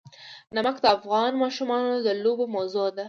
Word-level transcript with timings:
نمک 0.55 0.77
د 0.81 0.85
افغان 0.97 1.31
ماشومانو 1.43 1.93
د 2.05 2.09
لوبو 2.23 2.45
موضوع 2.55 2.87
ده. 2.97 2.99